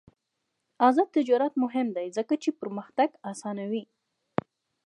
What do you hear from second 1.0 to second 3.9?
تجارت مهم دی ځکه چې پرمختګ اسانوي.